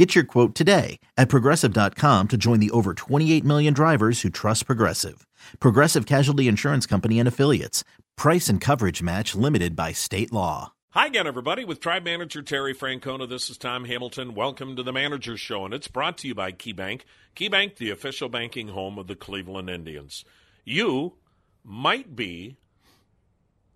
[0.00, 4.64] Get your quote today at progressive.com to join the over 28 million drivers who trust
[4.64, 5.26] Progressive.
[5.58, 7.84] Progressive Casualty Insurance Company and Affiliates.
[8.16, 10.72] Price and coverage match limited by state law.
[10.92, 11.66] Hi again, everybody.
[11.66, 14.34] With Tribe Manager Terry Francona, this is Tom Hamilton.
[14.34, 17.02] Welcome to the Manager Show, and it's brought to you by KeyBank.
[17.36, 20.24] KeyBank, the official banking home of the Cleveland Indians.
[20.64, 21.16] You
[21.62, 22.56] might be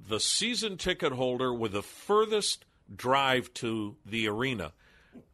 [0.09, 2.65] the season ticket holder with the furthest
[2.97, 4.73] drive to the arena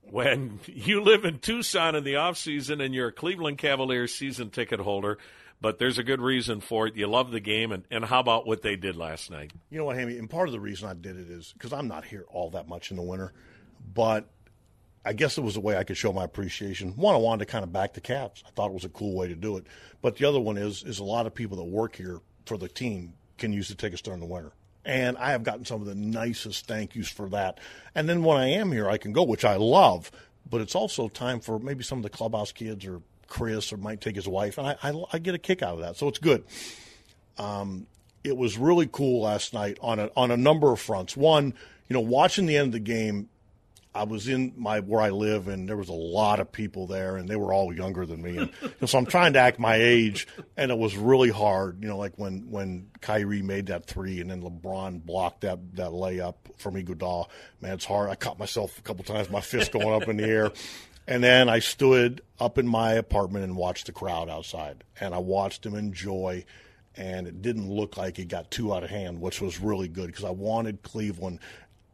[0.02, 4.50] when you live in Tucson in the off season and you're a Cleveland Cavaliers season
[4.50, 5.18] ticket holder,
[5.60, 6.96] but there's a good reason for it.
[6.96, 9.52] You love the game, and, and how about what they did last night?
[9.70, 10.16] You know what, Hammy?
[10.18, 12.66] And part of the reason I did it is because I'm not here all that
[12.66, 13.32] much in the winter,
[13.94, 14.28] but
[15.04, 16.92] I guess it was a way I could show my appreciation.
[16.96, 18.42] One, I wanted to kind of back the Cavs.
[18.46, 19.66] I thought it was a cool way to do it.
[20.02, 22.68] But the other one is is a lot of people that work here for the
[22.68, 24.52] team can use the tickets during the winter.
[24.90, 27.58] And I have gotten some of the nicest thank yous for that.
[27.94, 30.10] And then when I am here, I can go, which I love.
[30.50, 34.00] But it's also time for maybe some of the clubhouse kids or Chris or might
[34.00, 35.96] take his wife, and I, I, I get a kick out of that.
[35.96, 36.44] So it's good.
[37.38, 37.86] Um,
[38.24, 41.16] it was really cool last night on a on a number of fronts.
[41.16, 41.54] One,
[41.88, 43.30] you know, watching the end of the game,
[43.94, 47.16] I was in my where I live, and there was a lot of people there,
[47.16, 49.74] and they were all younger than me, and, and so I'm trying to act my
[49.74, 51.82] age, and it was really hard.
[51.82, 55.90] You know, like when when Kyrie made that three, and then LeBron blocked that that
[55.90, 57.26] layup from Iguodala.
[57.60, 58.10] Man, it's hard.
[58.10, 60.52] I caught myself a couple times, my fist going up in the air.
[61.06, 64.84] And then I stood up in my apartment and watched the crowd outside.
[65.00, 66.44] And I watched them enjoy.
[66.94, 70.06] And it didn't look like it got too out of hand, which was really good
[70.06, 71.40] because I wanted Cleveland,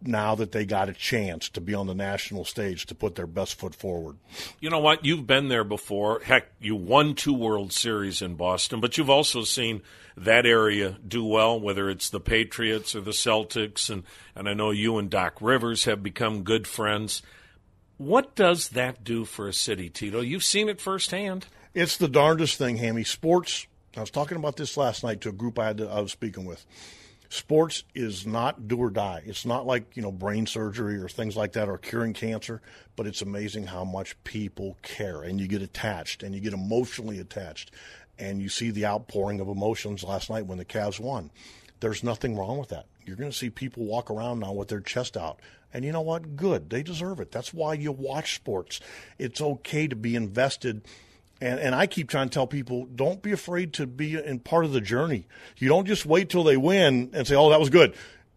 [0.03, 3.27] now that they got a chance to be on the national stage, to put their
[3.27, 4.17] best foot forward.
[4.61, 5.05] You know what?
[5.05, 6.21] You've been there before.
[6.21, 9.83] Heck, you won two World Series in Boston, but you've also seen
[10.17, 13.91] that area do well, whether it's the Patriots or the Celtics.
[13.91, 14.05] And,
[14.35, 17.23] and I know you and Doc Rivers have become good friends.
[17.99, 20.21] What does that do for a city, Tito?
[20.21, 21.47] You've seen it firsthand.
[21.75, 23.05] It's the darndest thing, Hammy.
[23.05, 23.67] Sports.
[23.97, 26.45] I was talking about this last night to a group I, had I was speaking
[26.45, 26.65] with.
[27.37, 29.23] Sports is not do or die.
[29.27, 32.63] It's not like you know brain surgery or things like that or curing cancer.
[32.97, 37.19] But it's amazing how much people care, and you get attached, and you get emotionally
[37.19, 37.73] attached,
[38.19, 41.31] and you see the outpouring of emotions last night when the Cavs won.
[41.81, 42.87] There's nothing wrong with that.
[43.05, 45.41] You're going to see people walk around now with their chest out.
[45.75, 46.37] And you know what?
[46.37, 46.71] Good.
[46.71, 47.31] They deserve it.
[47.31, 48.81] That's why you watch sports.
[49.19, 50.87] It's okay to be invested.
[51.41, 54.65] And, and I keep trying to tell people don't be afraid to be in part
[54.65, 55.27] of the journey.
[55.59, 57.95] You don't just wait till they win and say, oh, that was good.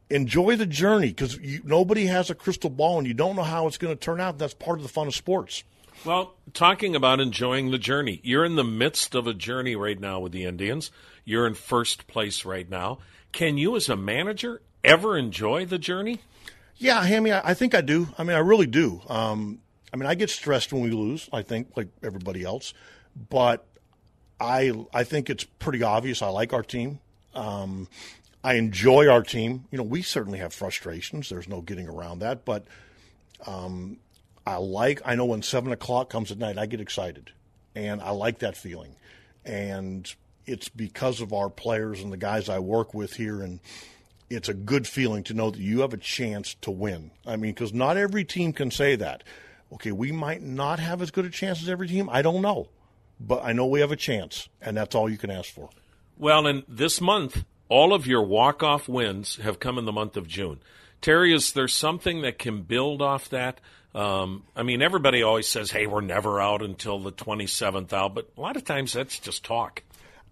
[0.09, 3.77] Enjoy the journey because nobody has a crystal ball and you don't know how it's
[3.77, 4.37] going to turn out.
[4.37, 5.63] That's part of the fun of sports.
[6.05, 10.19] Well, talking about enjoying the journey, you're in the midst of a journey right now
[10.19, 10.91] with the Indians.
[11.25, 12.99] You're in first place right now.
[13.31, 16.19] Can you, as a manager, ever enjoy the journey?
[16.77, 18.07] Yeah, Hammy, I, I think I do.
[18.17, 19.01] I mean, I really do.
[19.09, 19.59] Um,
[19.93, 21.29] I mean, I get stressed when we lose.
[21.33, 22.73] I think, like everybody else,
[23.29, 23.65] but
[24.39, 26.21] I I think it's pretty obvious.
[26.21, 26.99] I like our team.
[27.33, 27.87] Um,
[28.43, 29.65] I enjoy our team.
[29.71, 31.29] You know, we certainly have frustrations.
[31.29, 32.45] There's no getting around that.
[32.45, 32.65] But
[33.45, 33.97] um,
[34.45, 35.01] I like.
[35.05, 37.31] I know when seven o'clock comes at night, I get excited,
[37.75, 38.95] and I like that feeling.
[39.45, 40.11] And
[40.45, 43.59] it's because of our players and the guys I work with here, and
[44.29, 47.11] it's a good feeling to know that you have a chance to win.
[47.25, 49.23] I mean, because not every team can say that.
[49.73, 52.09] Okay, we might not have as good a chance as every team.
[52.11, 52.69] I don't know,
[53.19, 55.69] but I know we have a chance, and that's all you can ask for.
[56.17, 60.27] Well, and this month, all of your walk-off wins have come in the month of
[60.27, 60.59] June.
[61.01, 63.61] Terry, is there something that can build off that?
[63.95, 68.29] Um, I mean, everybody always says, "Hey, we're never out until the 27th out," but
[68.37, 69.83] a lot of times that's just talk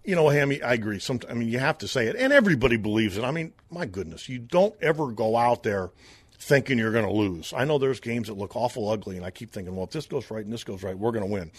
[0.08, 1.00] you know, Hammy, I agree.
[1.00, 3.24] Some, I mean, you have to say it, and everybody believes it.
[3.24, 5.90] I mean, my goodness, you don't ever go out there
[6.38, 7.52] thinking you're going to lose.
[7.52, 10.06] I know there's games that look awful ugly, and I keep thinking, well, if this
[10.06, 11.50] goes right and this goes right, we're going to win.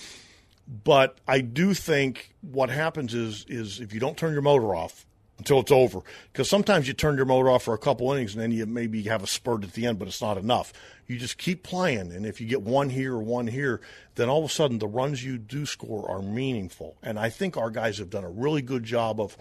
[0.83, 5.05] But I do think what happens is is if you don't turn your motor off
[5.39, 8.41] until it's over, because sometimes you turn your motor off for a couple innings and
[8.41, 10.71] then you maybe have a spurt at the end, but it's not enough.
[11.07, 13.81] You just keep playing, and if you get one here or one here,
[14.13, 16.97] then all of a sudden the runs you do score are meaningful.
[17.01, 19.35] And I think our guys have done a really good job of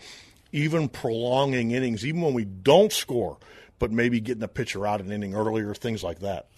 [0.51, 3.37] even prolonging innings, even when we don't score,
[3.79, 6.49] but maybe getting a pitcher out an inning earlier, things like that.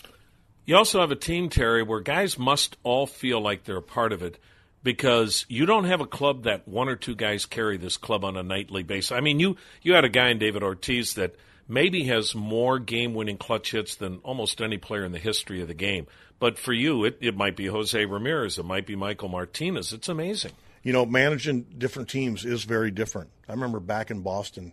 [0.67, 4.13] You also have a team, Terry, where guys must all feel like they're a part
[4.13, 4.39] of it.
[4.83, 8.37] because you don't have a club that one or two guys carry this club on
[8.37, 9.13] a nightly basis.
[9.13, 11.35] I mean, you you had a guy in David Ortiz that
[11.69, 15.75] maybe has more game-winning clutch hits than almost any player in the history of the
[15.75, 16.07] game.
[16.39, 19.93] But for you, it, it might be Jose Ramirez, it might be Michael Martinez.
[19.93, 20.53] It's amazing.
[20.83, 23.31] You know, managing different teams is very different.
[23.47, 24.73] I remember back in Boston,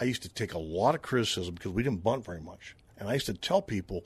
[0.00, 3.08] I used to take a lot of criticism because we didn't bunt very much, and
[3.08, 4.04] I used to tell people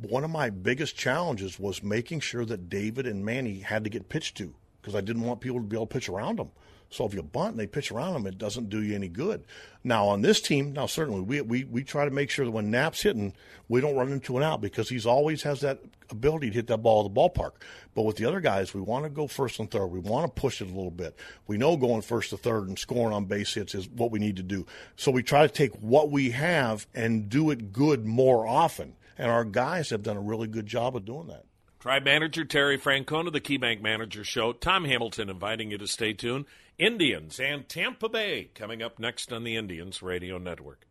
[0.00, 4.08] one of my biggest challenges was making sure that David and Manny had to get
[4.08, 6.50] pitched to because I didn't want people to be able to pitch around them.
[6.94, 9.44] So if you bunt and they pitch around them, it doesn't do you any good.
[9.82, 12.70] Now on this team, now certainly we we, we try to make sure that when
[12.70, 13.34] Knapp's hitting,
[13.68, 15.80] we don't run into an out because he's always has that
[16.10, 17.52] ability to hit that ball at the ballpark.
[17.94, 19.86] But with the other guys, we want to go first and third.
[19.86, 21.18] We want to push it a little bit.
[21.48, 24.36] We know going first to third and scoring on base hits is what we need
[24.36, 24.64] to do.
[24.96, 28.94] So we try to take what we have and do it good more often.
[29.18, 31.44] And our guys have done a really good job of doing that.
[31.84, 34.54] Tribe manager Terry Francona, the KeyBank Manager Show.
[34.54, 36.46] Tom Hamilton inviting you to stay tuned.
[36.78, 40.86] Indians and Tampa Bay coming up next on the Indians Radio Network.